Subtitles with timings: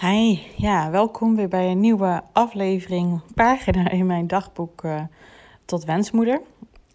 [0.00, 5.02] Hi, ja, welkom weer bij een nieuwe aflevering, pagina in mijn dagboek uh,
[5.64, 6.40] tot wensmoeder.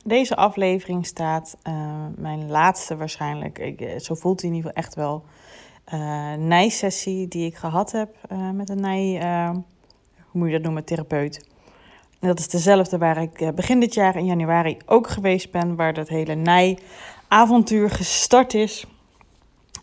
[0.03, 1.73] Deze aflevering staat uh,
[2.17, 5.23] mijn laatste waarschijnlijk, ik, eh, zo voelt hij in ieder geval echt wel,
[5.93, 8.15] uh, nijsessie die ik gehad heb
[8.53, 9.19] met een nij,
[10.17, 11.49] hoe moet je dat noemen, therapeut.
[12.19, 16.07] dat is dezelfde waar ik begin dit jaar in januari ook geweest ben, waar dat
[16.07, 18.85] hele nij-avontuur gestart is.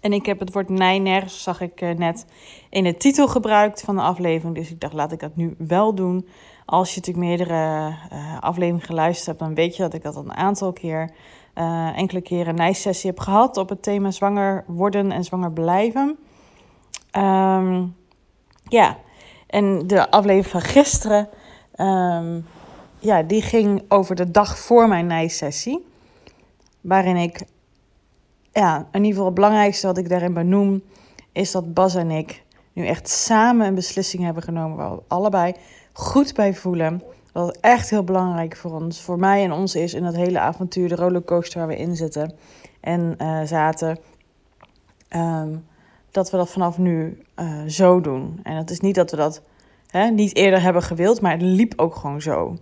[0.03, 2.27] En ik heb het woord nee nergens, zag ik eh, net,
[2.71, 4.55] in de titel gebruikt van de aflevering.
[4.55, 6.29] Dus ik dacht, laat ik dat nu wel doen.
[6.65, 10.35] Als je natuurlijk meerdere uh, afleveringen geluisterd hebt, dan weet je dat ik dat een
[10.35, 11.11] aantal keer,
[11.55, 16.19] uh, enkele keren een nijsessie heb gehad op het thema zwanger worden en zwanger blijven.
[17.17, 17.97] Um,
[18.63, 18.97] ja,
[19.47, 21.29] en de aflevering van gisteren,
[21.77, 22.47] um,
[22.99, 25.87] ja, die ging over de dag voor mijn nijsessie.
[26.81, 27.43] Waarin ik
[28.53, 30.83] ja, in ieder geval het belangrijkste wat ik daarin benoem,
[31.33, 35.55] is dat Bas en ik nu echt samen een beslissing hebben genomen waar we allebei
[35.93, 37.03] goed bij voelen.
[37.33, 40.39] Dat het echt heel belangrijk voor ons, voor mij en ons is in dat hele
[40.39, 42.35] avontuur, de rollercoaster waar we in zitten
[42.81, 43.99] en uh, zaten.
[45.17, 45.65] Um,
[46.11, 48.41] dat we dat vanaf nu uh, zo doen.
[48.43, 49.43] En het is niet dat we dat
[49.87, 52.57] hè, niet eerder hebben gewild, maar het liep ook gewoon zo.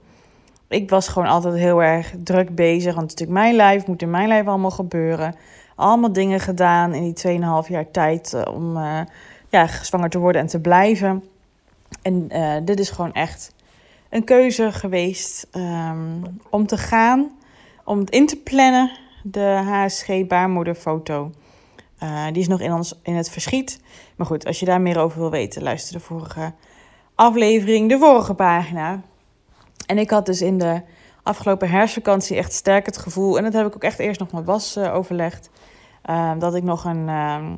[0.69, 4.03] Ik was gewoon altijd heel erg druk bezig, want het is natuurlijk mijn lijf, moet
[4.03, 5.35] in mijn lijf allemaal gebeuren
[5.81, 9.01] allemaal dingen gedaan in die 2,5 jaar tijd uh, om uh,
[9.49, 11.25] ja, zwanger te worden en te blijven.
[12.03, 13.55] En uh, dit is gewoon echt
[14.09, 17.31] een keuze geweest um, om te gaan,
[17.85, 18.91] om het in te plannen,
[19.23, 21.31] de HSG-baarmoederfoto.
[22.33, 23.81] die is nog in, ons, in het verschiet.
[24.17, 26.53] Maar goed, als je daar meer over wil weten, luister de vorige
[27.15, 29.01] aflevering, de vorige pagina.
[29.87, 30.83] En ik had dus in de
[31.23, 34.45] afgelopen herfstvakantie echt sterk het gevoel, en dat heb ik ook echt eerst nog met
[34.45, 35.51] Bas overlegd,
[36.03, 37.09] Ehm, dat ik nog een.
[37.09, 37.57] Ehm,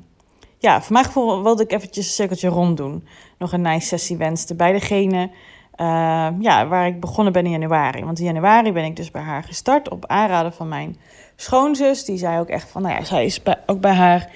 [0.58, 3.06] ja, voor mijn gevoel wilde ik eventjes een cirkeltje rond doen.
[3.38, 5.30] Nog een nice sessie wenste bij degene
[5.74, 8.04] ehm, ja, waar ik begonnen ben in januari.
[8.04, 10.96] Want in januari ben ik dus bij haar gestart op aanraden van mijn
[11.36, 12.04] schoonzus.
[12.04, 14.30] Die zei ook echt van, nou ja, zij is ook bij haar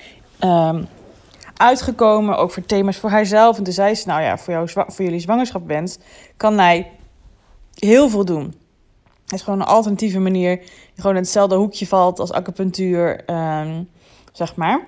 [1.56, 2.37] uitgekomen.
[2.37, 3.59] Ook voor thema's voor haarzelf.
[3.59, 5.99] En toen zei ze, nou ja, voor, jou, voor jullie zwangerschapwens
[6.37, 6.91] kan hij
[7.75, 8.55] heel veel doen.
[9.25, 10.56] Het is gewoon een alternatieve manier.
[10.56, 13.25] Die gewoon in hetzelfde hoekje valt als acupunctuur
[14.37, 14.87] zeg maar.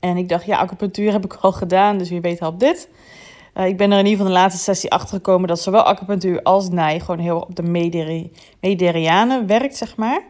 [0.00, 2.88] En ik dacht, ja, acupunctuur heb ik al gedaan, dus wie weet helpt dit.
[3.54, 6.42] Uh, ik ben er in ieder geval de laatste sessie achter gekomen dat zowel acupunctuur
[6.42, 8.30] als nij gewoon heel op de mederi
[9.46, 10.22] werkt, zeg maar.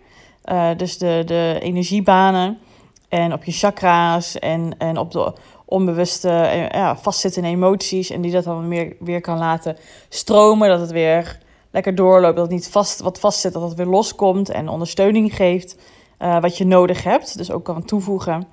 [0.45, 2.59] Uh, dus de, de energiebanen
[3.09, 5.33] en op je chakra's en, en op de
[5.65, 8.11] onbewuste uh, ja, vastzittende emoties.
[8.11, 9.77] En die dat dan meer, weer kan laten
[10.09, 11.39] stromen, dat het weer
[11.71, 15.77] lekker doorloopt, dat het niet vast, wat vastzit, dat het weer loskomt en ondersteuning geeft.
[16.23, 17.37] Uh, wat je nodig hebt.
[17.37, 18.47] Dus ook kan toevoegen.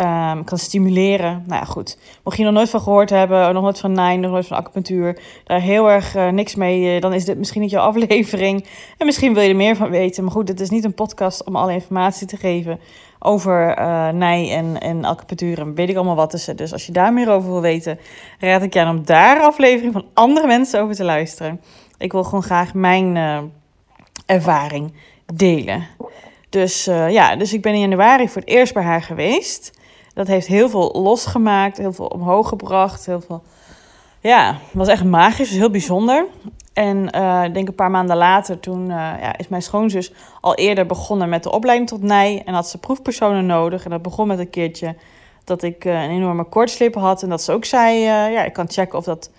[0.00, 1.44] Um, kan stimuleren.
[1.46, 1.98] Nou ja, goed.
[2.24, 5.18] Mocht je nog nooit van gehoord hebben, nog nooit van Nine, nog nooit van acupunctuur,
[5.44, 8.66] daar heel erg uh, niks mee, uh, dan is dit misschien niet jouw aflevering.
[8.98, 10.24] En misschien wil je er meer van weten.
[10.24, 12.80] Maar goed, dit is niet een podcast om alle informatie te geven
[13.18, 16.44] over uh, nij en, en acupunctuur en weet ik allemaal wat is.
[16.44, 17.98] Dus als je daar meer over wil weten,
[18.38, 21.60] raad ik je aan om daar aflevering van andere mensen over te luisteren.
[21.98, 23.16] Ik wil gewoon graag mijn
[24.26, 24.92] ervaring
[25.34, 25.86] delen.
[26.54, 29.78] Dus uh, ja, dus ik ben in januari voor het eerst bij haar geweest.
[30.12, 33.06] Dat heeft heel veel losgemaakt, heel veel omhoog gebracht.
[33.06, 33.42] Heel veel,
[34.20, 36.26] ja, was echt magisch, heel bijzonder.
[36.72, 40.54] En uh, ik denk een paar maanden later, toen uh, ja, is mijn schoonzus al
[40.54, 42.42] eerder begonnen met de opleiding tot nij.
[42.44, 43.84] En had ze proefpersonen nodig.
[43.84, 44.96] En dat begon met een keertje
[45.44, 47.22] dat ik een enorme kortslip had.
[47.22, 49.30] En dat ze ook zei, ja, ik kan checken of dat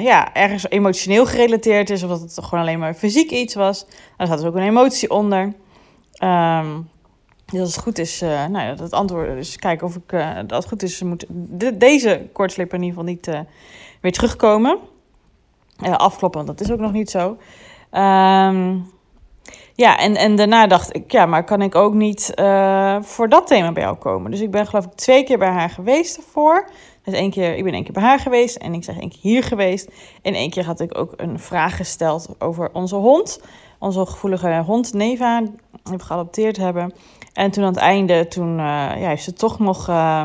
[0.00, 2.02] ja, ergens emotioneel gerelateerd is.
[2.02, 3.84] Of dat het gewoon alleen maar fysiek iets was.
[3.84, 5.52] Nou, daar zat dus ook een emotie onder.
[6.22, 6.88] Um,
[7.52, 9.34] dus het goed is, uh, nou ja, dat antwoord.
[9.34, 11.02] Dus kijken of ik uh, dat goed is.
[11.02, 13.40] Moet de, deze kortslip in ieder geval niet uh,
[14.00, 14.78] weer terugkomen.
[15.78, 17.28] afkloppen, want dat is ook nog niet zo.
[17.90, 18.94] Um,
[19.74, 22.32] ja, en, en daarna dacht ik, ja, maar kan ik ook niet
[23.00, 24.30] voor dat thema bij jou komen?
[24.30, 26.68] Dus ik ben geloof ik twee keer bij haar geweest ervoor.
[27.02, 29.20] Dus één keer, ik ben één keer bij haar geweest en ik zeg één keer
[29.20, 29.90] hier geweest.
[30.22, 33.40] En één keer had ik ook een vraag gesteld over onze hond
[33.78, 35.42] onze gevoelige hond Neva
[35.82, 36.94] we geadopteerd hebben.
[37.32, 38.64] En toen aan het einde, toen uh,
[39.00, 40.24] ja, heeft ze toch nog, uh,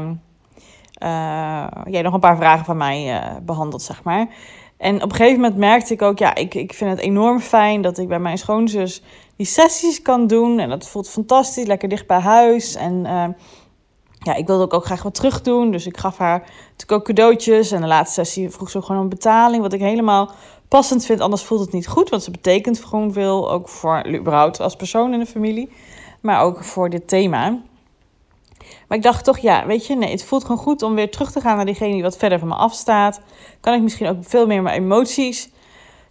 [2.01, 4.27] nog een paar vragen van mij behandeld, zeg maar.
[4.77, 7.81] En op een gegeven moment merkte ik ook, ja, ik, ik vind het enorm fijn
[7.81, 9.03] dat ik bij mijn schoonzus
[9.35, 10.59] die sessies kan doen.
[10.59, 12.75] En dat voelt fantastisch, lekker dicht bij huis.
[12.75, 13.05] En
[14.23, 15.71] ja, ik wilde ook, ook graag wat terug doen.
[15.71, 17.71] Dus ik gaf haar natuurlijk ook cadeautjes.
[17.71, 19.61] En de laatste sessie vroeg ze ook gewoon een betaling.
[19.61, 20.31] Wat ik helemaal
[20.71, 22.09] passend vind, anders voelt het niet goed.
[22.09, 25.71] Want ze betekent gewoon veel, ook voor überhaupt als persoon in de familie.
[26.21, 27.59] Maar ook voor dit thema.
[28.87, 31.31] Maar ik dacht toch, ja, weet je, nee, het voelt gewoon goed om weer terug
[31.31, 33.21] te gaan naar diegene die wat verder van me afstaat.
[33.59, 35.49] Kan ik misschien ook veel meer mijn emoties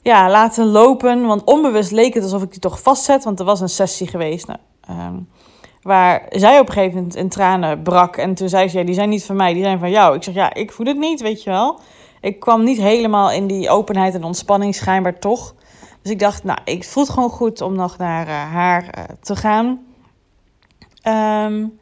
[0.02, 1.26] ja, laten lopen.
[1.26, 3.24] Want onbewust leek het alsof ik die toch vastzet.
[3.24, 5.14] Want er was een sessie geweest nou, ehm,
[5.82, 8.16] waar zij op een gegeven moment in tranen brak.
[8.16, 10.16] En toen zei ze, ja, die zijn niet van mij, die zijn van jou.
[10.16, 11.80] Ik zeg, ja, ik voel het niet, weet je wel.
[12.20, 15.54] Ik kwam niet helemaal in die openheid en ontspanning, schijnbaar toch.
[16.02, 19.04] Dus ik dacht, nou, ik voel het gewoon goed om nog naar uh, haar uh,
[19.20, 19.66] te gaan.
[21.46, 21.78] Um,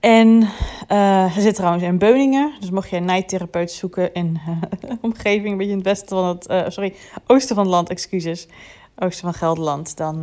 [0.00, 0.48] en
[0.92, 2.52] uh, ze zit trouwens in Beuningen.
[2.60, 4.40] Dus mocht je een nijtherapeut zoeken in
[5.00, 6.94] omgeving, een beetje in het westen van het, sorry,
[7.26, 8.48] oosten van het land, excuses,
[8.98, 10.22] oosten van Gelderland, dan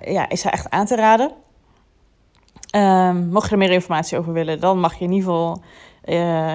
[0.00, 1.32] ja, is hij echt aan te raden.
[2.76, 5.62] Um, mocht je er meer informatie over willen, dan mag je in ieder geval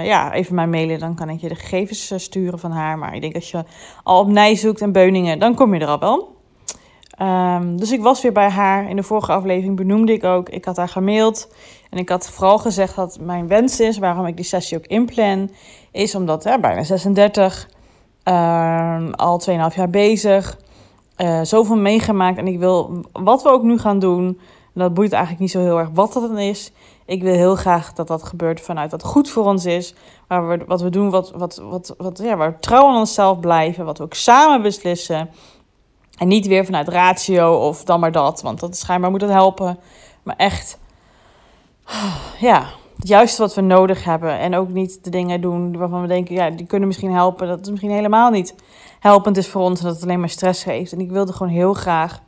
[0.03, 0.99] ja, even mij mailen.
[0.99, 2.97] Dan kan ik je de gegevens sturen van haar.
[2.97, 3.63] Maar ik denk als je
[4.03, 6.33] al op Nij zoekt en Beuningen, dan kom je er al wel.
[7.21, 8.89] Um, dus ik was weer bij haar.
[8.89, 10.49] In de vorige aflevering benoemde ik ook.
[10.49, 11.53] Ik had haar gemaild.
[11.89, 15.49] En ik had vooral gezegd dat mijn wens is, waarom ik die sessie ook inplan,
[15.91, 17.69] is omdat ja, bijna 36,
[18.27, 20.59] uh, al 2,5 jaar bezig,
[21.17, 22.37] uh, zoveel meegemaakt.
[22.37, 24.25] En ik wil, wat we ook nu gaan doen,
[24.73, 26.71] en dat boeit eigenlijk niet zo heel erg wat dat dan is.
[27.05, 29.93] Ik wil heel graag dat dat gebeurt vanuit wat goed voor ons is.
[30.27, 33.39] Waar we, wat we doen, wat, wat, wat, wat, ja, waar we trouw aan onszelf
[33.39, 33.85] blijven.
[33.85, 35.29] Wat we ook samen beslissen.
[36.17, 39.79] En niet weer vanuit ratio of dan maar dat, want dat schijnbaar moet het helpen.
[40.23, 40.77] Maar echt,
[42.39, 42.65] ja,
[42.95, 44.39] het juiste wat we nodig hebben.
[44.39, 47.47] En ook niet de dingen doen waarvan we denken, ja, die kunnen misschien helpen.
[47.47, 48.55] Dat het misschien helemaal niet
[48.99, 50.91] helpend is voor ons en dat het alleen maar stress geeft.
[50.91, 52.21] En ik wilde gewoon heel graag,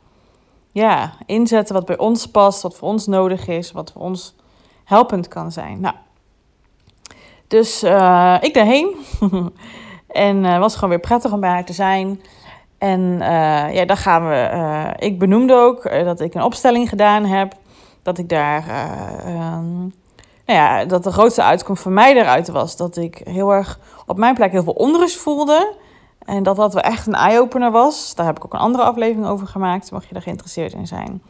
[0.72, 4.34] ja, inzetten wat bij ons past, wat voor ons nodig is, wat voor ons
[4.86, 5.80] helpend kan zijn.
[5.80, 5.94] Nou,
[7.46, 8.96] dus uh, ik daarheen.
[10.08, 12.20] en uh, was gewoon weer prettig om bij haar te zijn.
[12.78, 14.94] En uh, ja, dan gaan we.
[14.98, 17.54] Ik benoemde ook dat ik een opstelling gedaan heb.
[18.02, 18.64] Dat ik daar.
[19.26, 19.94] Um,
[20.46, 24.16] nou ja, dat de grootste uitkomst voor mij eruit was dat ik heel erg op
[24.16, 25.74] mijn plek heel veel onrust voelde.
[26.18, 28.14] En dat dat wel echt een eye-opener was.
[28.14, 31.22] Daar heb ik ook een andere aflevering over gemaakt, mocht je daar geïnteresseerd in zijn.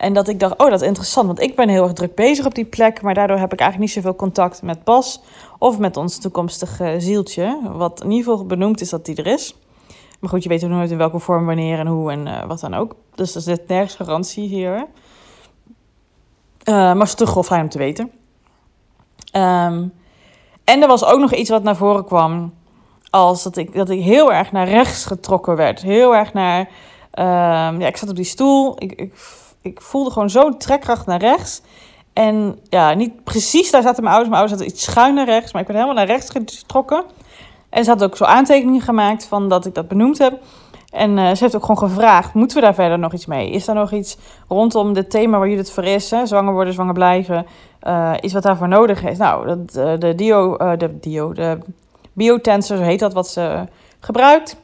[0.00, 2.46] En dat ik dacht, oh, dat is interessant, want ik ben heel erg druk bezig
[2.46, 3.02] op die plek.
[3.02, 5.20] Maar daardoor heb ik eigenlijk niet zoveel contact met Bas
[5.58, 7.58] of met ons toekomstige zieltje.
[7.72, 9.54] Wat in ieder geval benoemd is dat die er is.
[10.20, 12.60] Maar goed, je weet ook nooit in welke vorm, wanneer en hoe en uh, wat
[12.60, 12.94] dan ook.
[13.14, 14.86] Dus er zit nergens garantie hier.
[16.64, 18.04] Uh, maar het is toch wel fijn om te weten.
[18.04, 19.92] Um,
[20.64, 22.54] en er was ook nog iets wat naar voren kwam.
[23.10, 25.82] Als dat ik, dat ik heel erg naar rechts getrokken werd.
[25.82, 26.58] Heel erg naar...
[26.58, 28.74] Um, ja, ik zat op die stoel.
[28.78, 29.14] Ik, ik,
[29.62, 31.62] ik voelde gewoon zo'n trekkracht naar rechts.
[32.12, 34.30] En ja, niet precies daar zaten mijn ouders.
[34.30, 35.52] Mijn ouders zaten iets schuin naar rechts.
[35.52, 37.04] Maar ik werd helemaal naar rechts getrokken.
[37.68, 40.38] En ze had ook zo aantekeningen gemaakt van dat ik dat benoemd heb.
[40.90, 43.50] En uh, ze heeft ook gewoon gevraagd, moeten we daar verder nog iets mee?
[43.50, 44.16] Is er nog iets
[44.48, 46.10] rondom dit thema waar jullie het voor is?
[46.10, 46.26] Hè?
[46.26, 47.46] Zwanger worden, zwanger blijven.
[47.82, 49.18] Uh, iets wat daarvoor nodig is?
[49.18, 51.58] Nou, dat, uh, de Dio, de Dio, de
[52.12, 53.66] biotensor, zo heet dat wat ze
[54.00, 54.56] gebruikt.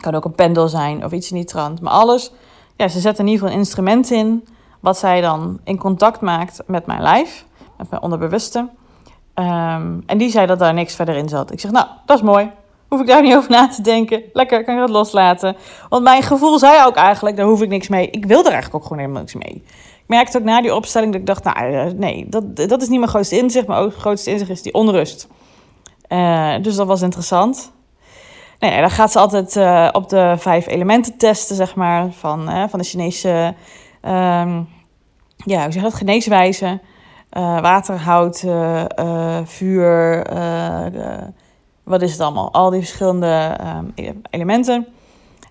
[0.00, 1.80] Kan ook een pendel zijn of iets in die trant.
[1.80, 2.32] Maar alles,
[2.78, 4.46] ja, ze zet in ieder geval een instrument in...
[4.80, 7.44] wat zij dan in contact maakt met mijn lijf,
[7.76, 8.68] met mijn onderbewuste...
[9.40, 11.52] Um, en die zei dat daar niks verder in zat.
[11.52, 12.50] Ik zeg, nou, dat is mooi.
[12.88, 14.22] Hoef ik daar niet over na te denken.
[14.32, 15.56] Lekker, kan ik dat loslaten.
[15.88, 18.10] Want mijn gevoel zei ook eigenlijk, daar hoef ik niks mee.
[18.10, 19.62] Ik wil er eigenlijk ook gewoon helemaal niks mee.
[19.74, 22.88] Ik merkte ook na die opstelling dat ik dacht, nou, eh, nee, dat, dat is
[22.88, 23.66] niet mijn grootste inzicht.
[23.66, 25.28] Mijn grootste inzicht is die onrust.
[26.08, 27.72] Uh, dus dat was interessant.
[28.58, 32.64] Nee, dan gaat ze altijd uh, op de vijf elementen testen, zeg maar, van, uh,
[32.68, 33.54] van de Chinese,
[34.02, 34.68] um,
[35.36, 36.80] ja, hoe zeg dat, geneeswijze.
[37.32, 38.44] Uh, water, hout,
[39.44, 40.26] vuur,
[41.82, 42.52] wat is het allemaal?
[42.52, 43.92] Al die verschillende um,
[44.30, 44.86] elementen.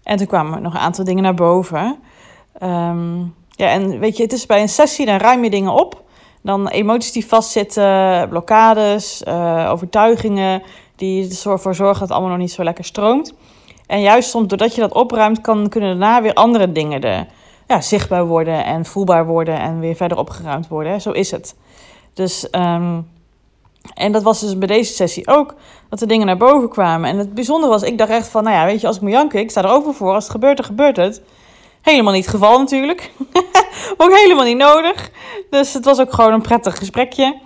[0.03, 1.97] En toen kwamen nog een aantal dingen naar boven.
[2.63, 6.03] Um, ja, en weet je, het is bij een sessie, dan ruim je dingen op.
[6.41, 9.25] Dan emoties die vastzitten, blokkades,
[9.67, 10.61] overtuigingen,
[10.97, 13.33] die ervoor zorgen dat het allemaal nog niet zo lekker stroomt.
[13.87, 17.25] En juist soms, doordat je dat opruimt, kan, kunnen daarna weer andere dingen de,
[17.67, 21.01] ja, zichtbaar worden en voelbaar worden en weer verder opgeruimd worden.
[21.01, 21.55] Zo is het.
[22.13, 23.07] Dus, um,
[23.93, 25.55] en dat was dus bij deze sessie ook,
[25.89, 27.09] dat de dingen naar boven kwamen.
[27.09, 29.11] En het bijzondere was, ik dacht echt van, nou ja, weet je, als ik moet
[29.11, 30.13] janken, ik sta er open voor.
[30.13, 31.21] Als het gebeurt, dan gebeurt het.
[31.81, 33.11] Helemaal niet het geval natuurlijk.
[33.97, 35.11] ook helemaal niet nodig.
[35.49, 37.37] Dus het was ook gewoon een prettig gesprekje.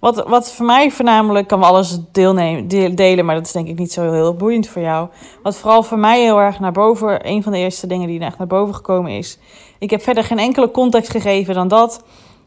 [0.00, 3.78] Wat, wat voor mij voornamelijk, kan we alles deelnemen, delen, maar dat is denk ik
[3.78, 5.08] niet zo heel boeiend voor jou.
[5.42, 8.38] Wat vooral voor mij heel erg naar boven, een van de eerste dingen die echt
[8.38, 9.38] naar boven gekomen is.
[9.78, 12.02] Ik heb verder geen enkele context gegeven dan dat.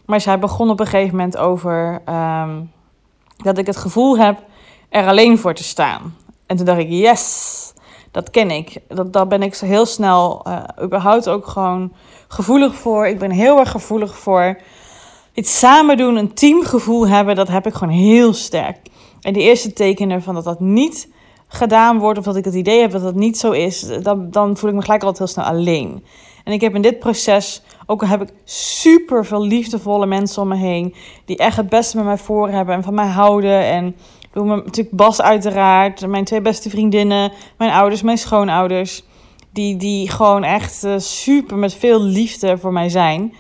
[0.05, 2.71] Maar zij begon op een gegeven moment over um,
[3.37, 4.39] dat ik het gevoel heb
[4.89, 6.15] er alleen voor te staan.
[6.45, 7.73] En toen dacht ik, yes,
[8.11, 8.77] dat ken ik.
[8.87, 11.93] Dat, daar ben ik zo heel snel, uh, überhaupt ook gewoon
[12.27, 13.07] gevoelig voor.
[13.07, 14.57] Ik ben heel erg gevoelig voor
[15.39, 18.77] iets samen doen, een teamgevoel hebben, dat heb ik gewoon heel sterk.
[19.21, 21.09] En de eerste tekenen van dat dat niet
[21.47, 24.57] gedaan wordt, of dat ik het idee heb dat dat niet zo is, dan, dan
[24.57, 26.03] voel ik me gelijk altijd heel snel alleen.
[26.43, 30.47] En ik heb in dit proces, ook al heb ik super veel liefdevolle mensen om
[30.47, 33.65] me heen, die echt het beste met mij voor hebben en van mij houden.
[33.65, 33.95] En
[34.33, 39.03] doe me natuurlijk Bas uiteraard, mijn twee beste vriendinnen, mijn ouders, mijn schoonouders.
[39.53, 43.33] Die, die gewoon echt uh, super met veel liefde voor mij zijn.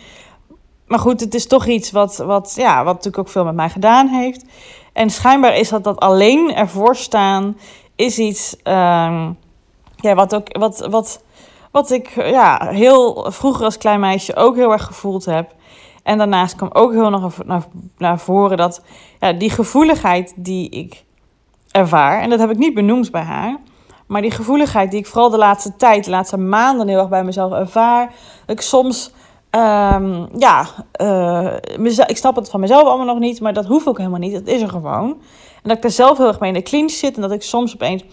[0.89, 3.69] Maar goed, het is toch iets wat, wat, ja, wat natuurlijk ook veel met mij
[3.69, 4.45] gedaan heeft.
[4.93, 7.57] En schijnbaar is dat dat alleen ervoor staan,
[7.95, 9.37] is iets um,
[9.95, 11.23] ja, wat, ook, wat, wat,
[11.71, 15.55] wat ik ja, heel vroeger als klein meisje ook heel erg gevoeld heb.
[16.03, 17.63] En daarnaast kwam ook heel nog naar,
[17.97, 18.81] naar voren dat
[19.19, 21.03] ja, die gevoeligheid die ik
[21.71, 23.57] ervaar, en dat heb ik niet benoemd bij haar,
[24.07, 27.23] maar die gevoeligheid die ik vooral de laatste tijd, de laatste maanden heel erg bij
[27.23, 28.13] mezelf ervaar,
[28.45, 29.11] dat ik soms
[29.51, 30.65] Um, ja,
[31.01, 31.53] uh,
[32.07, 34.33] ik snap het van mezelf allemaal nog niet, maar dat hoeft ook helemaal niet.
[34.33, 35.09] Dat is er gewoon.
[35.63, 37.41] En dat ik er zelf heel erg mee in de clinch zit en dat ik
[37.41, 38.03] soms opeens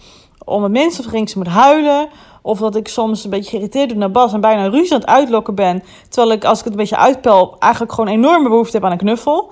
[0.45, 2.09] om het minste of moet huilen.
[2.41, 5.09] Of dat ik soms een beetje geïrriteerd doe naar Bas en bijna ruzie aan het
[5.09, 5.83] uitlokken ben.
[6.09, 8.97] Terwijl ik, als ik het een beetje uitpel, eigenlijk gewoon enorme behoefte heb aan een
[8.97, 9.51] knuffel.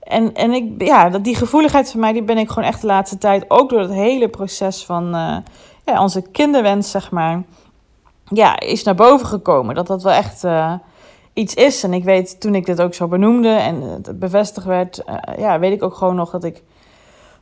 [0.00, 2.86] En, en ik, ja, dat die gevoeligheid van mij, die ben ik gewoon echt de
[2.86, 5.36] laatste tijd, ook door het hele proces van uh,
[5.84, 7.42] ja, onze kinderwens, zeg maar,
[8.24, 9.74] ja, is naar boven gekomen.
[9.74, 10.44] Dat dat wel echt...
[10.44, 10.72] Uh,
[11.34, 11.82] iets is.
[11.82, 15.58] En ik weet, toen ik dit ook zo benoemde en het bevestigd werd, uh, ja,
[15.58, 16.62] weet ik ook gewoon nog dat ik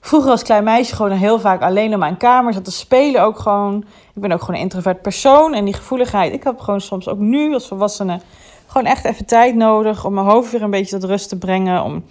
[0.00, 3.22] vroeger als klein meisje gewoon heel vaak alleen in mijn kamer zat te spelen.
[3.22, 3.84] Ook gewoon,
[4.14, 6.32] ik ben ook gewoon een introvert persoon en die gevoeligheid.
[6.32, 8.20] Ik heb gewoon soms ook nu als volwassene
[8.66, 11.82] gewoon echt even tijd nodig om mijn hoofd weer een beetje tot rust te brengen.
[11.82, 12.04] Om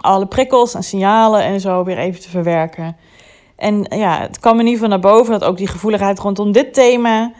[0.00, 2.96] alle prikkels en signalen en zo weer even te verwerken.
[3.56, 6.74] En ja, het kwam in ieder geval naar boven dat ook die gevoeligheid rondom dit
[6.74, 7.32] thema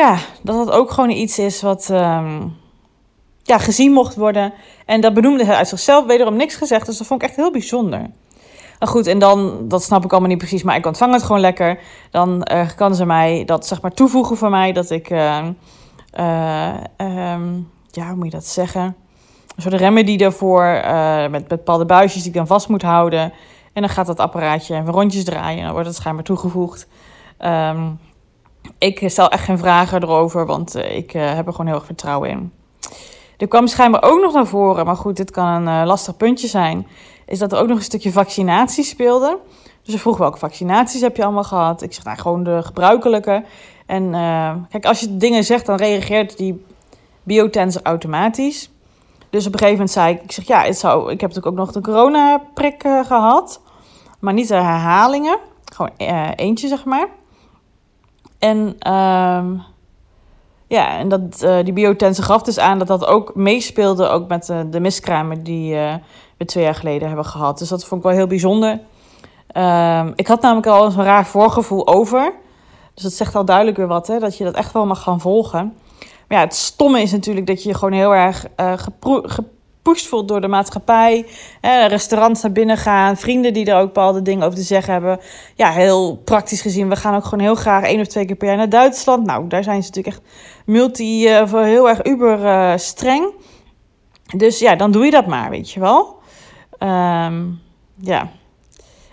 [0.00, 2.56] ja, dat het ook gewoon iets is wat um,
[3.42, 4.52] ja, gezien mocht worden.
[4.86, 6.86] En dat benoemde hij uit zichzelf wederom niks gezegd.
[6.86, 8.10] Dus dat vond ik echt heel bijzonder.
[8.78, 11.40] Nou goed, en dan, dat snap ik allemaal niet precies, maar ik ontvang het gewoon
[11.40, 11.78] lekker.
[12.10, 15.46] Dan uh, kan ze mij dat zeg maar toevoegen voor mij, dat ik, uh,
[16.18, 18.82] uh, um, ja, hoe moet je dat zeggen?
[19.56, 20.82] Een soort remedie daarvoor,
[21.30, 23.32] met, met bepaalde buisjes die ik dan vast moet houden.
[23.72, 26.88] En dan gaat dat apparaatje even rondjes draaien en dan wordt het schijnbaar toegevoegd.
[27.44, 27.98] Um,
[28.78, 31.84] ik stel echt geen vragen erover, want eh, ik uh, heb er gewoon heel erg
[31.84, 32.52] vertrouwen in.
[33.36, 36.48] Er kwam schijnbaar ook nog naar voren, maar goed, dit kan een uh, lastig puntje
[36.48, 36.86] zijn.
[37.26, 39.38] Is dat er ook nog een stukje vaccinatie speelde.
[39.82, 41.82] Dus ze vroeg welke vaccinaties heb je allemaal gehad?
[41.82, 43.44] Ik zeg nou gewoon de gebruikelijke.
[43.86, 44.10] En
[44.70, 46.64] kijk, als je dingen zegt, dan reageert die
[47.22, 48.70] biotensor automatisch.
[49.30, 51.46] Dus op een gegeven moment zei ik, ik zeg ja, het zou, ik heb natuurlijk
[51.46, 53.60] ook nog de coronaprik gehad.
[54.18, 55.38] Maar niet de herhalingen.
[55.72, 55.90] Gewoon
[56.36, 57.08] eentje, zeg maar.
[58.40, 58.58] En,
[58.92, 59.62] um,
[60.66, 64.48] ja, en dat, uh, die biotense gaf dus aan dat dat ook meespeelde ook met
[64.48, 65.94] uh, de miskramen die uh,
[66.36, 67.58] we twee jaar geleden hebben gehad.
[67.58, 68.80] Dus dat vond ik wel heel bijzonder.
[69.56, 72.32] Um, ik had namelijk al een raar voorgevoel over.
[72.94, 75.20] Dus dat zegt al duidelijk weer wat, hè, dat je dat echt wel mag gaan
[75.20, 75.74] volgen.
[76.28, 79.22] Maar ja, het stomme is natuurlijk dat je gewoon heel erg gepro
[79.82, 81.26] gepusht voelt door de maatschappij.
[81.60, 85.20] Eh, restaurants naar binnen gaan, vrienden die er ook bepaalde dingen over te zeggen hebben.
[85.54, 88.48] Ja, heel praktisch gezien, we gaan ook gewoon heel graag één of twee keer per
[88.48, 89.26] jaar naar Duitsland.
[89.26, 90.26] Nou, daar zijn ze natuurlijk echt
[90.66, 93.32] multi, uh, heel erg uber uh, streng.
[94.36, 96.18] Dus ja, dan doe je dat maar, weet je wel.
[96.78, 97.60] Um,
[97.96, 98.28] ja.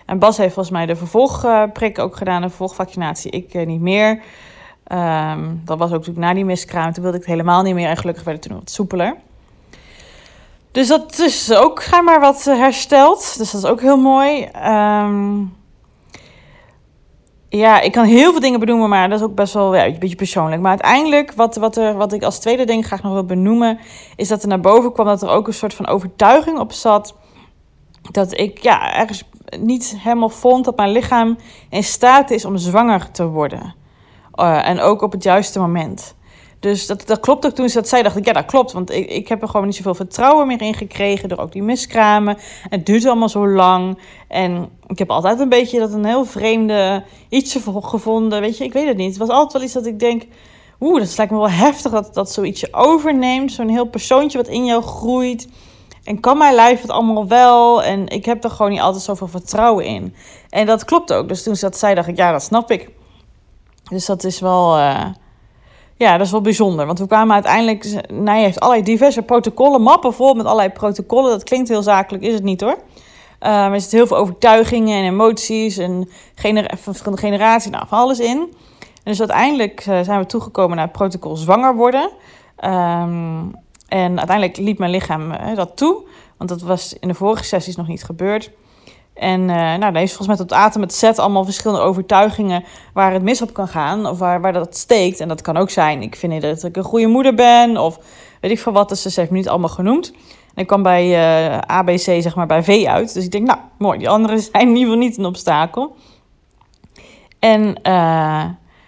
[0.06, 3.30] En Bas heeft volgens mij de vervolgprik ook gedaan, de vervolgvaccinatie.
[3.30, 4.22] Ik uh, niet meer.
[4.92, 6.92] Um, dat was ook natuurlijk na die miskraam.
[6.92, 7.88] Toen wilde ik het helemaal niet meer.
[7.88, 9.16] En gelukkig werd het toen wat soepeler.
[10.72, 13.38] Dus dat is ook maar wat hersteld.
[13.38, 14.48] Dus dat is ook heel mooi.
[14.66, 15.56] Um,
[17.48, 19.98] ja, ik kan heel veel dingen benoemen, maar dat is ook best wel ja, een
[19.98, 20.62] beetje persoonlijk.
[20.62, 23.78] Maar uiteindelijk, wat, wat, er, wat ik als tweede ding graag nog wil benoemen,
[24.16, 27.14] is dat er naar boven kwam dat er ook een soort van overtuiging op zat.
[28.10, 29.24] Dat ik ja, ergens
[29.58, 31.36] niet helemaal vond dat mijn lichaam
[31.70, 33.74] in staat is om zwanger te worden.
[34.34, 36.14] Uh, en ook op het juiste moment.
[36.60, 38.72] Dus dat, dat klopt ook toen ze dat zei, dacht ik, ja, dat klopt.
[38.72, 41.62] Want ik, ik heb er gewoon niet zoveel vertrouwen meer in gekregen door ook die
[41.62, 42.36] miskramen.
[42.68, 43.98] Het duurt allemaal zo lang.
[44.28, 48.40] En ik heb altijd een beetje dat een heel vreemde ietsje gevonden.
[48.40, 49.08] Weet je, ik weet het niet.
[49.08, 50.22] Het was altijd wel iets dat ik denk,
[50.80, 53.52] oeh, dat lijkt me wel heftig dat dat zoietsje overneemt.
[53.52, 55.48] Zo'n heel persoontje wat in jou groeit.
[56.04, 57.82] En kan mijn lijf het allemaal wel?
[57.82, 60.14] En ik heb er gewoon niet altijd zoveel vertrouwen in.
[60.50, 61.28] En dat klopt ook.
[61.28, 62.90] Dus toen ze dat zei, dacht ik, ja, dat snap ik.
[63.90, 64.78] Dus dat is wel...
[64.78, 65.04] Uh,
[65.98, 66.86] ja, dat is wel bijzonder.
[66.86, 68.10] Want we kwamen uiteindelijk...
[68.12, 71.30] Nou, je heeft allerlei diverse protocollen, mappen vol met allerlei protocollen.
[71.30, 72.78] Dat klinkt heel zakelijk, is het niet hoor.
[73.42, 78.20] Uh, er zitten heel veel overtuigingen en emoties en genera verschillende generaties, nou, van alles
[78.20, 78.38] in.
[78.78, 82.10] En dus uiteindelijk uh, zijn we toegekomen naar het protocol zwanger worden.
[82.64, 83.54] Um,
[83.88, 86.02] En uiteindelijk liet mijn lichaam dat toe.
[86.36, 88.50] Want dat was in de vorige sessies nog niet gebeurd.
[89.18, 93.12] En uh, nou, dan heeft volgens mij tot atem het set allemaal verschillende overtuigingen waar
[93.12, 94.06] het mis op kan gaan.
[94.06, 95.20] Of waar, waar dat steekt.
[95.20, 97.76] En dat kan ook zijn, ik vind dat ik een goede moeder ben.
[97.76, 97.98] Of
[98.40, 98.88] weet ik veel wat.
[98.88, 100.12] Dus ze heeft me niet allemaal genoemd.
[100.54, 103.14] En ik kwam bij uh, eh, ABC, zeg maar, bij V uit.
[103.14, 103.98] Dus ik denk, nou, mooi.
[103.98, 105.96] Die anderen zijn in ieder geval niet een obstakel.
[107.38, 108.44] En uh,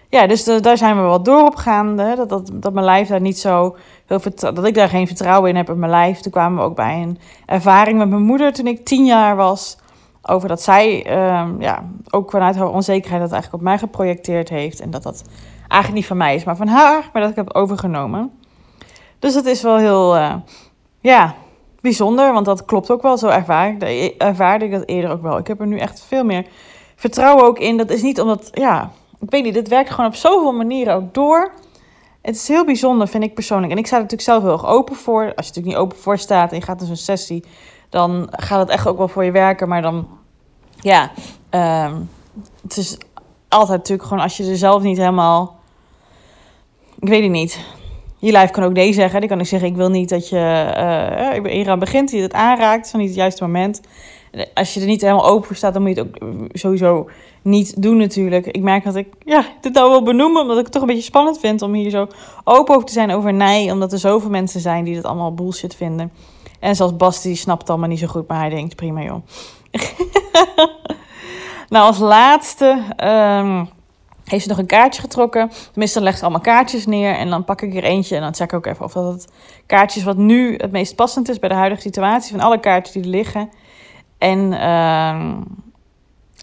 [0.09, 2.15] ja, dus daar zijn we wat door op gaande.
[2.17, 4.21] Dat, dat, dat mijn lijf daar niet zo heel
[4.55, 6.21] dat ik daar geen vertrouwen in heb in mijn lijf.
[6.21, 9.79] Toen kwamen we ook bij een ervaring met mijn moeder toen ik tien jaar was.
[10.31, 11.07] Over dat zij
[11.41, 14.81] um, ja, ook vanuit haar onzekerheid dat eigenlijk op mij geprojecteerd heeft.
[14.81, 15.23] En dat dat
[15.61, 17.11] eigenlijk niet van mij is, maar van haar.
[17.13, 18.31] Maar dat ik heb overgenomen.
[19.19, 20.35] Dus het is wel heel, uh,
[21.01, 21.35] ja,
[21.81, 22.33] bijzonder.
[22.33, 23.19] Want dat klopt ook wel.
[23.19, 25.39] Zo ervaar ik, ervaarde ik dat eerder ook wel.
[25.39, 26.47] Ik heb er nu echt veel meer
[26.97, 27.77] vertrouwen ook in.
[27.77, 31.15] Dat is niet omdat, ja, ik weet niet, dit werkt gewoon op zoveel manieren ook
[31.15, 31.53] door.
[32.23, 33.73] Het is heel bijzonder, vind ik persoonlijk.
[33.73, 35.23] En ik sta er natuurlijk zelf heel erg open voor.
[35.23, 37.45] Als je natuurlijk niet open voor staat en je gaat naar zo'n sessie,
[37.89, 39.69] dan gaat het echt ook wel voor je werken.
[39.69, 40.09] Maar dan,
[40.81, 41.11] ja,
[41.87, 42.11] um,
[42.63, 42.99] het is
[43.49, 45.59] altijd natuurlijk gewoon als je er zelf niet helemaal.
[47.01, 47.65] Ik weet het niet.
[48.19, 49.21] Je lijf kan ook nee zeggen.
[49.21, 50.73] Die kan ik zeggen: Ik wil niet dat je.
[50.77, 52.87] Uh, ik ben begint, die het aanraakt.
[52.87, 53.81] Is niet het juiste moment
[54.55, 57.09] als je er niet helemaal open voor staat, dan moet je het ook sowieso
[57.43, 58.47] niet doen natuurlijk.
[58.47, 61.03] Ik merk dat ik ja, dit nou wil benoemen, omdat ik het toch een beetje
[61.03, 62.07] spannend vind om hier zo
[62.45, 63.73] open over te zijn over nee.
[63.73, 66.13] Omdat er zoveel mensen zijn die het allemaal bullshit vinden.
[66.59, 69.23] En zelfs Bas, die snapt het allemaal niet zo goed, maar hij denkt, prima joh.
[71.69, 73.69] nou, als laatste um,
[74.25, 75.51] heeft ze nog een kaartje getrokken.
[75.71, 78.35] Tenminste, dan legt ze allemaal kaartjes neer en dan pak ik er eentje en dan
[78.35, 79.33] check ik ook even of dat het
[79.67, 82.31] kaartje is wat nu het meest passend is bij de huidige situatie.
[82.31, 83.51] Van alle kaartjes die er liggen.
[84.19, 85.11] En, uh,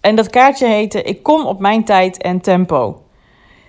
[0.02, 3.02] en dat kaartje heette Ik kom op mijn tijd en tempo.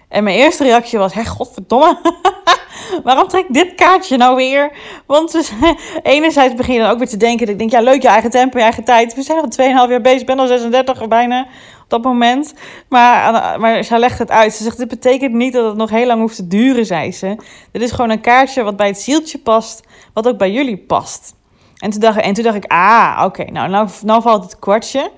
[0.09, 2.01] En mijn eerste reactie was: Hé, godverdomme.
[3.05, 4.71] Waarom trek ik dit kaartje nou weer?
[5.07, 5.53] Want dus,
[6.03, 7.49] enerzijds begin je dan ook weer te denken.
[7.49, 9.15] Ik denk, ja, leuk, je eigen tempo, je eigen tijd.
[9.15, 10.21] We zijn al 2,5 jaar bezig.
[10.21, 11.47] Ik ben al 36 bijna
[11.83, 12.55] op dat moment.
[12.89, 14.53] Maar, maar zij legt het uit.
[14.55, 17.37] Ze zegt, dit betekent niet dat het nog heel lang hoeft te duren, zei ze.
[17.73, 19.83] Dit is gewoon een kaartje wat bij het zieltje past.
[20.13, 21.37] Wat ook bij jullie past.
[21.79, 25.11] En toen dacht, en toen dacht ik, ah, oké, nou, nou, nou valt het kwartje.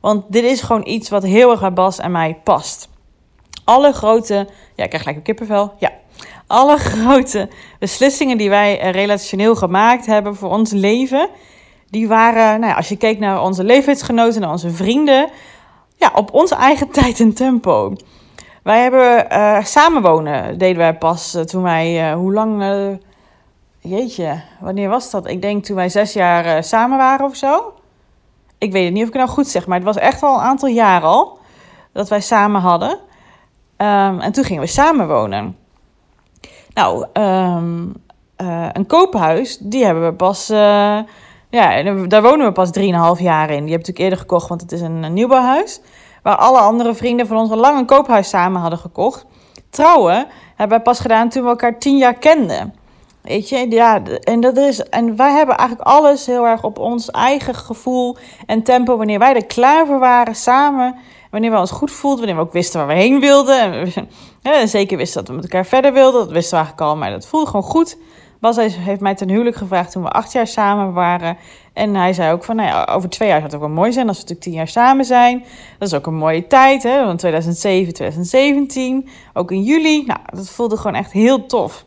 [0.00, 2.88] Want dit is gewoon iets wat heel erg bij Bas en mij past.
[3.64, 4.34] Alle grote,
[4.74, 5.90] ja, ik krijg gelijk een kippenvel, ja.
[6.48, 11.28] Alle grote beslissingen die wij relationeel gemaakt hebben voor ons leven,
[11.90, 15.30] die waren, nou ja, als je keek naar onze leeftijdsgenoten, naar onze vrienden,
[15.96, 17.92] ja, op onze eigen tijd en tempo.
[18.62, 22.62] Wij hebben uh, samenwonen, deden wij pas uh, toen wij, hoe lang,
[23.80, 25.28] Jeetje, wanneer was dat?
[25.28, 27.72] Ik denk toen wij zes jaar samen waren of zo.
[28.58, 30.34] Ik weet het niet of ik het nou goed zeg, maar het was echt al
[30.34, 31.38] een aantal jaar al
[31.92, 32.90] dat wij samen hadden.
[32.90, 35.56] Um, en toen gingen we samen wonen.
[36.78, 37.94] Nou, um,
[38.42, 40.50] uh, een koophuis, die hebben we pas.
[40.50, 40.98] Uh,
[41.50, 42.70] ja, daar wonen we pas
[43.18, 43.64] 3,5 jaar in.
[43.64, 45.80] Die heb ik natuurlijk eerder gekocht, want het is een, een nieuwbouwhuis.
[46.22, 49.26] Waar alle andere vrienden van ons al lang een koophuis samen hadden gekocht.
[49.70, 52.74] Trouwen hebben wij pas gedaan toen we elkaar 10 jaar kenden.
[53.22, 57.10] Weet je, ja, en, dat is, en wij hebben eigenlijk alles heel erg op ons
[57.10, 58.96] eigen gevoel en tempo.
[58.96, 60.94] Wanneer wij er klaar voor waren samen.
[61.30, 62.18] Wanneer we ons goed voelden.
[62.18, 63.92] Wanneer we ook wisten waar we heen wilden.
[64.42, 66.20] En zeker wisten dat we met elkaar verder wilden.
[66.20, 67.96] Dat wisten we eigenlijk al, maar dat voelde gewoon goed.
[68.40, 71.36] Bas heeft mij ten huwelijk gevraagd toen we acht jaar samen waren.
[71.72, 73.92] En hij zei ook van, nou ja, over twee jaar zou het ook wel mooi
[73.92, 75.44] zijn als we natuurlijk tien jaar samen zijn.
[75.78, 79.08] Dat is ook een mooie tijd, hè, van 2007, 2017.
[79.34, 80.04] Ook in juli.
[80.06, 81.86] Nou, dat voelde gewoon echt heel tof.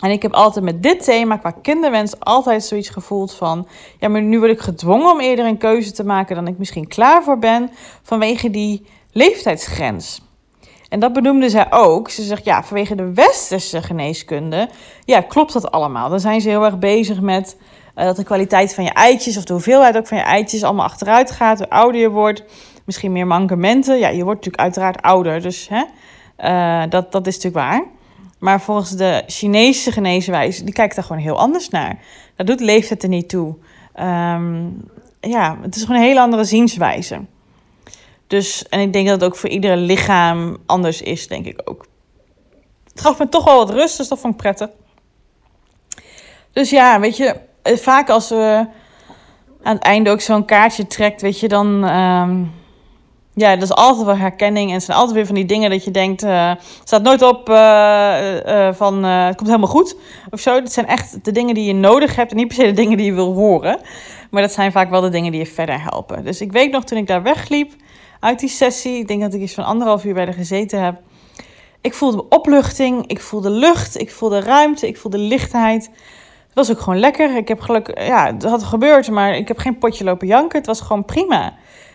[0.00, 3.66] En ik heb altijd met dit thema qua kinderwens altijd zoiets gevoeld van...
[3.98, 6.88] ja, maar nu word ik gedwongen om eerder een keuze te maken dan ik misschien
[6.88, 7.70] klaar voor ben...
[8.02, 10.22] vanwege die leeftijdsgrens.
[10.88, 12.10] En dat benoemde zij ook.
[12.10, 14.68] Ze zegt, ja, vanwege de westerse geneeskunde...
[15.04, 16.08] ja, klopt dat allemaal.
[16.08, 17.56] Dan zijn ze heel erg bezig met
[17.96, 19.36] uh, dat de kwaliteit van je eitjes...
[19.36, 21.58] of de hoeveelheid ook van je eitjes allemaal achteruit gaat...
[21.58, 22.44] hoe ouder je wordt,
[22.84, 23.98] misschien meer mankementen.
[23.98, 25.84] Ja, je wordt natuurlijk uiteraard ouder, dus hè,
[26.38, 27.84] uh, dat, dat is natuurlijk waar...
[28.44, 31.98] Maar volgens de Chinese geneeswijze, die kijkt daar gewoon heel anders naar.
[32.36, 33.54] Dat doet leeftijd er niet toe.
[34.00, 34.84] Um,
[35.20, 37.20] ja, het is gewoon een hele andere zienswijze.
[38.26, 41.86] Dus, en ik denk dat het ook voor iedere lichaam anders is, denk ik ook.
[42.88, 44.68] Het gaf me toch wel wat rust, dus dat vond ik prettig.
[46.52, 48.66] Dus ja, weet je, eh, vaak als we
[49.62, 51.84] aan het einde ook zo'n kaartje trekt, weet je, dan...
[51.88, 52.52] Um,
[53.34, 54.68] ja, dat is altijd wel herkenning.
[54.68, 56.22] En het zijn altijd weer van die dingen dat je denkt...
[56.24, 56.52] Uh,
[56.84, 57.54] staat nooit op uh,
[58.46, 59.96] uh, van het komt helemaal goed
[60.30, 60.60] of zo.
[60.60, 62.96] Dat zijn echt de dingen die je nodig hebt en niet per se de dingen
[62.96, 63.80] die je wil horen.
[64.30, 66.24] Maar dat zijn vaak wel de dingen die je verder helpen.
[66.24, 67.72] Dus ik weet nog toen ik daar wegliep
[68.20, 68.98] uit die sessie...
[68.98, 71.00] ik denk dat ik iets van anderhalf uur bij de gezeten heb...
[71.80, 75.90] ik voelde opluchting, ik voelde lucht, ik voelde ruimte, ik voelde lichtheid...
[76.54, 77.36] Het was ook gewoon lekker.
[77.36, 80.58] Ik heb geluk, ja, het had gebeurd, maar ik heb geen potje lopen janken.
[80.58, 81.54] Het was gewoon prima.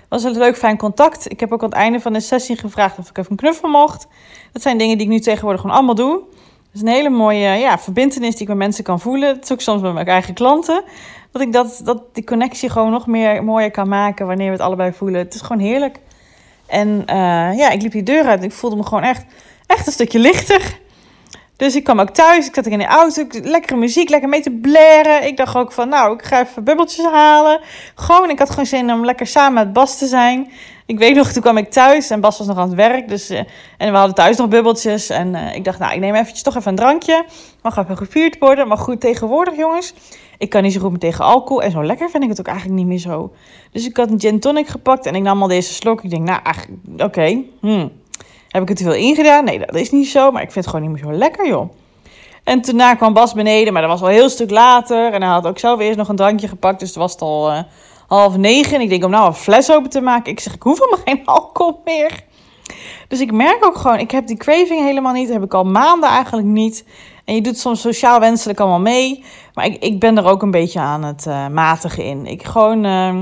[0.10, 1.32] Was een leuk, fijn contact.
[1.32, 3.70] Ik heb ook aan het einde van de sessie gevraagd of ik even een knuffel
[3.70, 4.08] mocht.
[4.52, 6.24] Dat zijn dingen die ik nu tegenwoordig gewoon allemaal doe.
[6.72, 9.36] Het is een hele mooie ja, verbindenis die ik met mensen kan voelen.
[9.36, 10.84] Het is ook soms met mijn eigen klanten.
[11.32, 14.62] Dat ik dat, dat die connectie gewoon nog meer mooier kan maken wanneer we het
[14.62, 15.20] allebei voelen.
[15.20, 16.00] Het is gewoon heerlijk.
[16.66, 19.26] En uh, ja, ik liep die deur uit en ik voelde me gewoon echt,
[19.66, 20.80] echt een stukje lichter.
[21.60, 24.52] Dus ik kwam ook thuis, ik zat in de auto, lekkere muziek, lekker mee te
[24.52, 25.28] blaren.
[25.28, 27.60] Ik dacht ook van, nou, ik ga even bubbeltjes halen.
[27.96, 30.52] Gewoon, ik had gewoon zin om lekker samen met Bas te zijn.
[30.86, 33.08] Ik weet nog, toen kwam ik thuis en Bas was nog aan het werk.
[33.08, 33.40] Dus, uh,
[33.78, 35.10] en we hadden thuis nog bubbeltjes.
[35.10, 37.26] En uh, ik dacht, nou, ik neem eventjes toch even een drankje.
[37.62, 38.68] Mag even gevierd worden.
[38.68, 39.94] Maar goed, tegenwoordig, jongens,
[40.38, 41.64] ik kan niet zo goed met tegen alcohol.
[41.64, 43.34] En zo lekker vind ik het ook eigenlijk niet meer zo.
[43.72, 46.04] Dus ik had een gin tonic gepakt en ik nam al deze slok.
[46.04, 46.40] Ik denk, nou,
[46.94, 47.92] oké, okay, hmm.
[48.50, 49.44] Heb ik er te veel ingedaan?
[49.44, 50.32] Nee, dat is niet zo.
[50.32, 51.70] Maar ik vind het gewoon niet meer zo lekker, joh.
[52.44, 55.14] En daarna kwam Bas beneden, maar dat was al een heel stuk later.
[55.14, 56.80] En hij had ook zelf eerst nog een drankje gepakt.
[56.80, 57.60] Dus het was het al uh,
[58.08, 58.76] half negen.
[58.76, 60.32] En ik denk om nou een fles open te maken.
[60.32, 62.24] Ik zeg, ik hoef helemaal geen alcohol meer.
[63.08, 65.26] Dus ik merk ook gewoon, ik heb die craving helemaal niet.
[65.26, 66.86] Dat heb ik al maanden eigenlijk niet.
[67.26, 69.24] En je doet soms sociaal wenselijk allemaal mee.
[69.54, 72.26] Maar ik, ik ben er ook een beetje aan het uh, matigen in.
[72.26, 72.86] Ik gewoon...
[72.86, 73.22] Uh,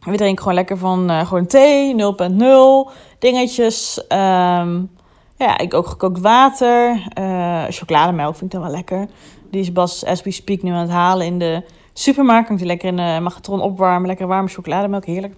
[0.00, 4.04] we drinken gewoon lekker van uh, gewoon thee, 0.0, dingetjes.
[4.08, 4.90] Um,
[5.36, 7.06] ja, ik ook gekookt water.
[7.18, 9.08] Uh, chocolademelk vind ik dan wel lekker.
[9.50, 12.46] Die is Bas, as speak, nu aan het halen in de supermarkt.
[12.46, 14.06] Kan ik die lekker in de magnetron opwarmen.
[14.06, 15.34] Lekker warme chocolademelk, heerlijk.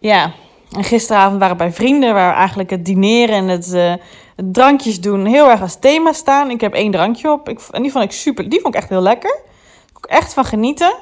[0.00, 0.32] Ja,
[0.76, 2.14] en gisteravond waren we bij vrienden...
[2.14, 3.94] waar eigenlijk het dineren en het, uh,
[4.36, 6.50] het, drankjes doen heel erg als thema staan.
[6.50, 7.48] Ik heb één drankje op.
[7.48, 8.48] Ik, en die vond ik super.
[8.48, 9.40] Die vond ik echt heel lekker.
[9.98, 10.94] Ik echt van genieten.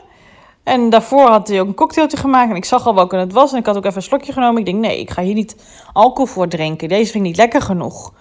[0.67, 2.51] En daarvoor had hij ook een cocktailtje gemaakt.
[2.51, 3.53] En ik zag al welke het was.
[3.53, 4.59] En ik had ook even een slokje genomen.
[4.59, 5.57] Ik denk, nee, ik ga hier niet
[5.93, 6.89] alcohol voor drinken.
[6.89, 8.13] Deze vind ik niet lekker genoeg.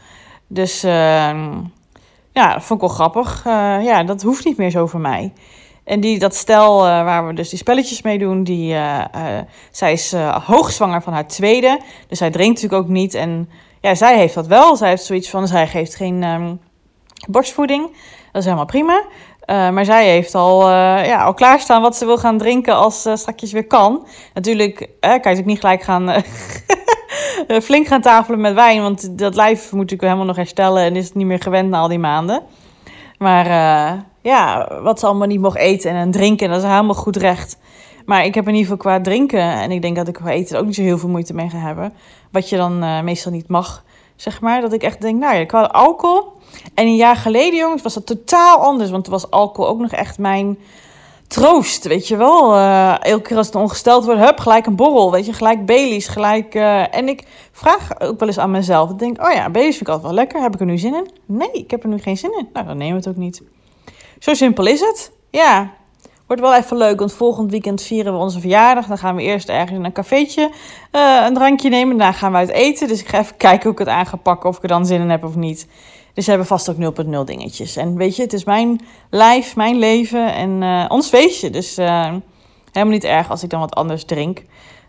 [0.48, 0.92] Dus uh,
[2.32, 3.44] ja, dat vond ik wel grappig.
[3.48, 5.34] Uh, ja, dat hoeft niet meer zo voor mij.
[5.84, 8.76] En die, dat stel uh, waar we dus die spelletjes mee doen, die,
[9.72, 10.14] zij is
[10.46, 11.80] hoogzwanger van haar tweede.
[12.08, 13.14] Dus zij drinkt natuurlijk ook niet.
[13.14, 13.50] En
[13.82, 14.76] ja, zij heeft dat wel.
[14.76, 16.60] Zij heeft zoiets van, zij geeft geen um,
[17.28, 17.88] borstvoeding.
[18.32, 19.04] Dat is helemaal prima.
[19.46, 23.06] Uh, maar zij heeft al, uh, ja, al klaarstaan wat ze wil gaan drinken als
[23.06, 24.08] uh, straks weer kan.
[24.34, 26.24] Natuurlijk kan je natuurlijk niet gelijk gaan
[27.64, 28.82] flink gaan tafelen met wijn.
[28.82, 31.80] Want dat lijf moet natuurlijk helemaal nog herstellen en is het niet meer gewend na
[31.80, 32.44] al die maanden.
[33.18, 33.48] Maar
[34.22, 37.58] ja, wat ze allemaal niet mocht eten en drinken, dat is helemaal goed recht.
[38.06, 40.60] Maar ik heb in ieder geval qua drinken, en ik denk dat ik qua eten
[40.60, 41.94] ook niet zo heel veel moeite mee ga hebben.
[42.32, 43.84] Wat je dan meestal niet mag,
[44.16, 44.62] zeg maar.
[44.62, 46.35] Dat ik echt denk, nou ja, qua alcohol
[46.74, 48.90] en een jaar geleden, jongens, was dat totaal anders.
[48.90, 50.58] Want toen was alcohol ook nog echt mijn
[51.28, 52.56] troost, weet je wel.
[52.56, 55.34] Uh, elke keer als het ongesteld wordt, hup, gelijk een borrel, weet je.
[55.34, 56.56] Gelijk Baileys, gelijk...
[56.56, 58.90] Uh, en ik vraag ook wel eens aan mezelf.
[58.90, 60.42] Ik denk, oh ja, Baileys vind ik altijd wel lekker.
[60.42, 61.10] Heb ik er nu zin in?
[61.26, 62.50] Nee, ik heb er nu geen zin in.
[62.54, 63.42] Nou, dan nemen we het ook niet.
[64.20, 65.12] Zo simpel is het.
[65.30, 65.72] Ja,
[66.28, 68.86] wordt wel even leuk, want volgend weekend vieren we onze verjaardag.
[68.86, 70.50] Dan gaan we eerst ergens in een cafeetje
[70.92, 71.98] uh, een drankje nemen.
[71.98, 72.88] Daarna gaan we uit eten.
[72.88, 74.86] Dus ik ga even kijken hoe ik het aan ga pakken, of ik er dan
[74.86, 75.68] zin in heb of niet.
[76.16, 77.76] Dus ze hebben vast ook 0.0 dingetjes.
[77.76, 81.50] En weet je, het is mijn lijf, mijn leven en uh, ons feestje.
[81.50, 82.14] Dus uh,
[82.72, 84.44] helemaal niet erg als ik dan wat anders drink.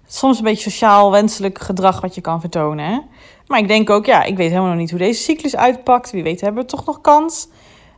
[0.06, 2.84] Soms een beetje sociaal wenselijk gedrag wat je kan vertonen.
[2.84, 2.98] Hè?
[3.46, 6.10] Maar ik denk ook, ja, ik weet helemaal nog niet hoe deze cyclus uitpakt.
[6.10, 7.48] Wie weet hebben we toch nog kans.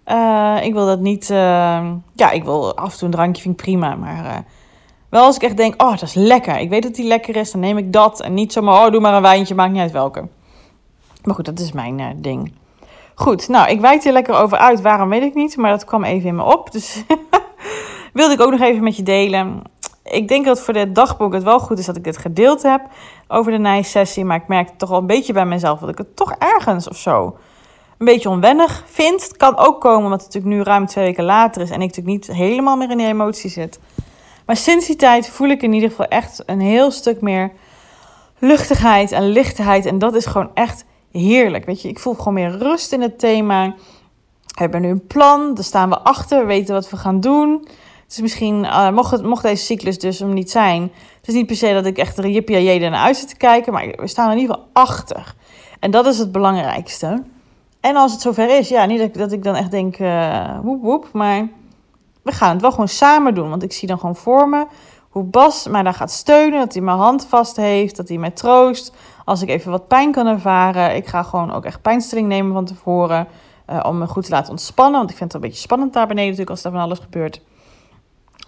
[0.07, 1.27] Uh, ik wil dat niet...
[1.27, 3.95] ja, ik wil af en toe een drankje, vind ik prima.
[3.95, 4.45] Maar
[5.09, 6.59] wel als ik echt denk, oh, dat is lekker.
[6.59, 8.21] Ik weet dat die lekker is, dan neem ik dat.
[8.21, 10.29] En niet zomaar, oh, doe maar een wijntje, maakt niet uit welke.
[11.25, 12.53] Maar goed, dat is mijn ding.
[13.19, 14.81] Goed, nou, ik wijk hier lekker over uit.
[14.81, 16.73] Waarom weet ik niet, maar dat kwam even in me op.
[16.73, 17.03] Dus
[18.13, 19.63] wilde ik ook nog even met je delen.
[20.05, 22.81] Ik denk dat voor dit dagboek het wel goed is dat ik dit gedeeld heb
[23.29, 24.25] over de nijsessie.
[24.25, 26.97] Maar ik merk toch wel een beetje bij mezelf dat ik het toch ergens of
[26.97, 27.37] zo
[27.99, 29.23] een beetje onwennig vind.
[29.23, 31.97] Het kan ook komen omdat het natuurlijk nu ruim twee weken later is en ik
[31.97, 33.79] natuurlijk niet helemaal meer in die emotie zit.
[34.47, 37.53] Maar sinds die tijd voel ik in ieder geval echt een heel stuk meer
[38.39, 39.87] luchtigheid en lichtheid.
[39.87, 41.65] En dat is gewoon echt heerlijk.
[41.65, 43.75] Weet je, ik voel gewoon meer rust in het thema.
[44.47, 47.69] We hebben nu een plan, daar staan we achter, we weten wat we gaan doen.
[48.07, 50.83] Dus misschien, uh, mocht, mocht deze cyclus dus hem niet zijn,
[51.19, 53.37] het is niet per se dat ik echt er jippie jede naar uit zit te
[53.37, 55.35] kijken, maar we staan in ieder geval achter.
[55.81, 57.23] En dat is het belangrijkste.
[57.81, 60.59] En als het zover is, ja, niet dat ik, dat ik dan echt denk, uh,
[60.63, 61.49] woep woep, maar
[62.23, 63.49] we gaan het wel gewoon samen doen.
[63.51, 64.67] Want ik zie dan gewoon voor me
[65.09, 68.31] hoe Bas mij daar gaat steunen, dat hij mijn hand vast heeft, dat hij mij
[68.31, 68.93] troost,
[69.25, 70.97] als ik even wat pijn kan ervaren.
[70.97, 73.29] Ik ga gewoon ook echt pijnstilling nemen van tevoren.
[73.71, 74.99] Uh, om me goed te laten ontspannen.
[74.99, 77.41] Want ik vind het een beetje spannend daar beneden natuurlijk als er van alles gebeurt.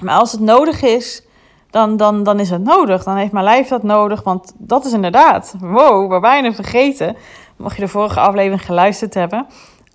[0.02, 1.22] Maar als het nodig is,
[1.70, 3.04] dan, dan, dan is het nodig.
[3.04, 4.22] Dan heeft mijn lijf dat nodig.
[4.22, 7.16] Want dat is inderdaad, wow, we bijna vergeten.
[7.56, 9.46] Mag je de vorige aflevering geluisterd hebben.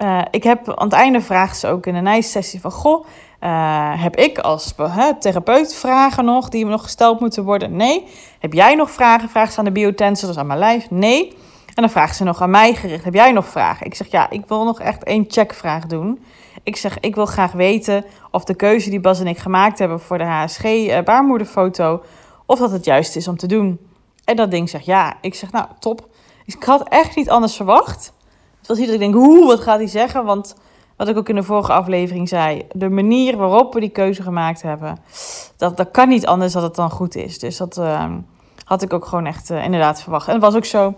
[0.04, 2.71] Uh, ik heb aan het einde vragen ze ook in een sessie van...
[2.71, 3.06] Goh,
[3.46, 4.74] uh, heb ik als
[5.20, 7.76] therapeut vragen nog die nog gesteld moeten worden?
[7.76, 8.08] Nee.
[8.40, 9.30] Heb jij nog vragen?
[9.30, 10.90] Vragen ze aan de biotensor, dus aan mijn lijf?
[10.90, 11.28] Nee.
[11.66, 13.04] En dan vragen ze nog aan mij gericht.
[13.04, 13.86] Heb jij nog vragen?
[13.86, 16.24] Ik zeg ja, ik wil nog echt één checkvraag doen.
[16.64, 20.00] Ik zeg, ik wil graag weten of de keuze die Bas en ik gemaakt hebben
[20.00, 22.08] voor de HSG-baarmoederfoto, eh,
[22.46, 23.80] of dat het juist is om te doen.
[24.24, 25.18] En dat ding zegt ja.
[25.22, 26.08] Ik zeg, nou, top.
[26.46, 28.14] Ik had echt niet anders verwacht.
[28.58, 30.26] Het was iedereen denk, hoe, wat gaat hij zeggen?
[30.26, 30.56] Want
[30.98, 34.62] wat ik ook in de vorige aflevering zei, de manier waarop we die keuze gemaakt
[34.62, 34.98] hebben,
[35.58, 37.40] dat, dat kan niet anders dat het dan goed is.
[37.40, 38.14] Dus dat uh,
[38.64, 40.28] had ik ook gewoon echt uh, inderdaad verwacht.
[40.28, 40.94] En dat was ook zo.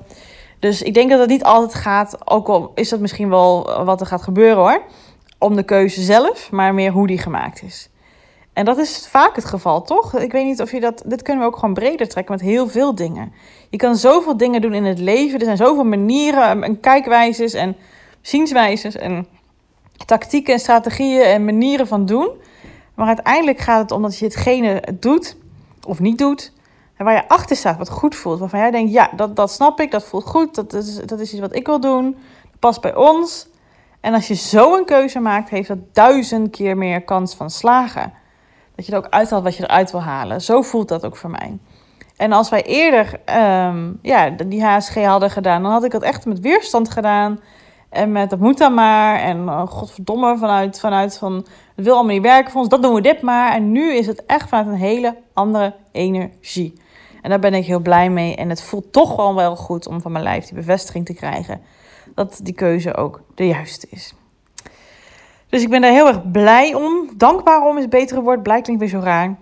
[0.59, 4.01] Dus ik denk dat het niet altijd gaat, ook al is dat misschien wel wat
[4.01, 4.81] er gaat gebeuren hoor,
[5.37, 7.89] om de keuze zelf, maar meer hoe die gemaakt is.
[8.53, 10.19] En dat is vaak het geval, toch?
[10.19, 11.03] Ik weet niet of je dat.
[11.05, 13.33] Dit kunnen we ook gewoon breder trekken met heel veel dingen.
[13.69, 15.39] Je kan zoveel dingen doen in het leven.
[15.39, 17.75] Er zijn zoveel manieren en kijkwijzes en
[18.21, 19.27] zienswijzes en
[20.05, 22.29] tactieken en strategieën en manieren van doen.
[22.93, 25.37] Maar uiteindelijk gaat het om dat je hetgene doet
[25.87, 26.53] of niet doet.
[26.95, 28.39] En waar je achter staat, wat goed voelt.
[28.39, 30.55] Waarvan jij denkt, ja, dat, dat snap ik, dat voelt goed.
[30.55, 32.17] Dat is, dat is iets wat ik wil doen.
[32.43, 33.47] Dat past bij ons.
[34.01, 38.13] En als je zo een keuze maakt, heeft dat duizend keer meer kans van slagen.
[38.75, 40.41] Dat je er ook uithaalt wat je eruit wil halen.
[40.41, 41.57] Zo voelt dat ook voor mij.
[42.17, 43.19] En als wij eerder
[43.65, 47.39] um, ja, die HSG hadden gedaan, dan had ik dat echt met weerstand gedaan.
[47.89, 49.19] En met dat moet dan maar.
[49.19, 51.33] En uh, godverdomme, vanuit, vanuit van
[51.75, 53.53] het wil allemaal niet werken voor ons, dat doen we dit maar.
[53.53, 56.73] En nu is het echt vanuit een hele andere energie.
[57.21, 58.35] En daar ben ik heel blij mee.
[58.35, 61.61] En het voelt toch wel wel goed om van mijn lijf die bevestiging te krijgen.
[62.15, 64.13] Dat die keuze ook de juiste is.
[65.49, 67.09] Dus ik ben daar heel erg blij om.
[67.17, 68.43] Dankbaar om is het betere woord.
[68.43, 69.37] Blij klinkt weer zo raar.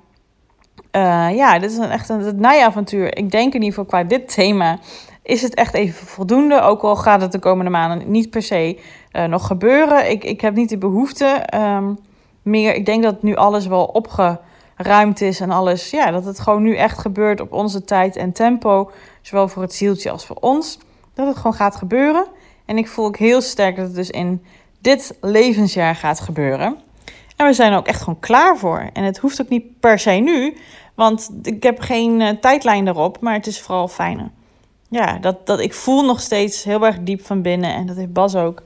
[0.92, 3.18] Uh, ja, dit is een, echt een, het nijavontuur.
[3.18, 4.80] Ik denk in ieder geval qua dit thema
[5.26, 6.62] is het echt even voldoende.
[6.62, 8.80] Ook al gaat het de komende maanden niet per se
[9.12, 10.10] uh, nog gebeuren.
[10.10, 11.98] Ik, ik heb niet de behoefte um,
[12.42, 12.76] meer.
[12.76, 15.90] Ik denk dat nu alles wel opgeruimd is en alles.
[15.90, 18.92] Ja, dat het gewoon nu echt gebeurt op onze tijd en tempo.
[19.22, 20.80] Zowel voor het zieltje als voor ons.
[21.14, 22.26] Dat het gewoon gaat gebeuren.
[22.66, 24.44] En ik voel ook heel sterk dat het dus in
[24.80, 26.78] dit levensjaar gaat gebeuren.
[27.36, 28.90] En we zijn er ook echt gewoon klaar voor.
[28.94, 30.58] En het hoeft ook niet per se nu,
[30.96, 34.30] want ik heb geen uh, tijdlijn erop, maar het is vooral fijner.
[34.96, 38.14] Ja, dat, dat ik voel nog steeds heel erg diep van binnen en dat heeft
[38.14, 38.64] Bas ook.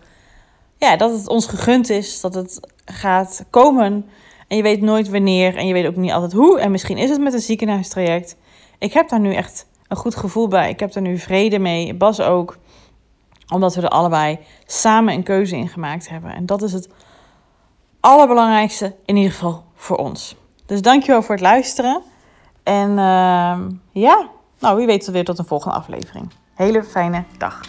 [0.77, 4.09] Ja, dat het ons gegund is, dat het gaat komen.
[4.47, 6.59] En je weet nooit wanneer en je weet ook niet altijd hoe.
[6.59, 8.35] En misschien is het met een ziekenhuistraject.
[8.79, 10.69] Ik heb daar nu echt een goed gevoel bij.
[10.69, 11.93] Ik heb er nu vrede mee.
[11.93, 12.57] Bas ook
[13.53, 16.35] omdat we er allebei samen een keuze in gemaakt hebben.
[16.35, 16.89] En dat is het
[17.99, 20.35] allerbelangrijkste, in ieder geval voor ons.
[20.65, 22.01] Dus dankjewel voor het luisteren.
[22.63, 23.57] En uh,
[23.91, 26.31] ja, nou wie weet weer tot een volgende aflevering.
[26.53, 27.61] Hele fijne dag.